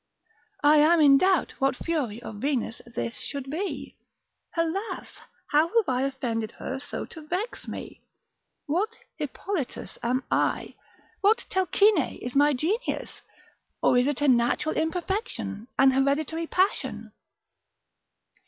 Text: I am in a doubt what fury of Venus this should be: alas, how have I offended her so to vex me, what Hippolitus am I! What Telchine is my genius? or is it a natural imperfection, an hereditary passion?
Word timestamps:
I 0.63 0.77
am 0.77 0.99
in 0.99 1.13
a 1.13 1.17
doubt 1.19 1.51
what 1.59 1.75
fury 1.75 2.23
of 2.23 2.37
Venus 2.37 2.81
this 2.87 3.19
should 3.19 3.51
be: 3.51 3.99
alas, 4.57 5.19
how 5.51 5.67
have 5.77 5.87
I 5.87 6.01
offended 6.01 6.53
her 6.53 6.79
so 6.79 7.05
to 7.05 7.21
vex 7.27 7.67
me, 7.67 8.01
what 8.65 8.89
Hippolitus 9.17 9.99
am 10.01 10.23
I! 10.31 10.73
What 11.21 11.45
Telchine 11.51 12.17
is 12.19 12.35
my 12.35 12.51
genius? 12.53 13.21
or 13.83 13.95
is 13.95 14.07
it 14.07 14.21
a 14.23 14.27
natural 14.27 14.75
imperfection, 14.75 15.67
an 15.77 15.91
hereditary 15.91 16.47
passion? 16.47 17.11